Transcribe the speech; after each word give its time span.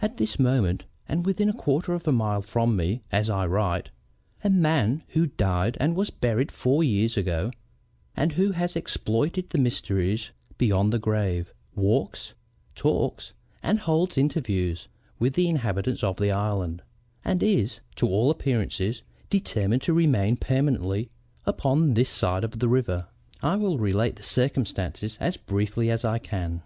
At 0.00 0.16
this 0.16 0.38
moment 0.38 0.84
and 1.08 1.26
within 1.26 1.48
a 1.48 1.52
quarter 1.52 1.92
of 1.92 2.06
a 2.06 2.12
mile 2.12 2.40
from 2.42 2.76
me 2.76 3.02
as 3.10 3.28
I 3.28 3.46
write, 3.46 3.90
a 4.44 4.48
man 4.48 5.02
who 5.08 5.26
died 5.26 5.76
and 5.80 5.96
was 5.96 6.08
buried 6.08 6.52
four 6.52 6.84
years 6.84 7.16
ago, 7.16 7.50
and 8.16 8.30
who 8.34 8.52
has 8.52 8.76
exploited 8.76 9.50
the 9.50 9.58
mysteries 9.58 10.30
beyond 10.56 10.92
the 10.92 11.00
grave, 11.00 11.52
walks, 11.74 12.32
talks, 12.76 13.32
and 13.60 13.80
holds 13.80 14.16
interviews 14.16 14.86
with 15.18 15.34
the 15.34 15.48
inhabitants 15.48 16.04
of 16.04 16.16
the 16.16 16.30
island, 16.30 16.80
and 17.24 17.42
is, 17.42 17.80
to 17.96 18.06
all 18.06 18.30
appearances, 18.30 19.02
determined 19.30 19.82
to 19.82 19.92
remain 19.92 20.36
permanently 20.36 21.10
upon 21.44 21.94
this 21.94 22.08
side 22.08 22.44
of 22.44 22.60
the 22.60 22.68
river. 22.68 23.06
I 23.42 23.56
will 23.56 23.78
relate 23.78 24.14
the 24.14 24.22
circumstances 24.22 25.16
as 25.18 25.36
briefly 25.36 25.90
as 25.90 26.04
I 26.04 26.20
can." 26.20 26.62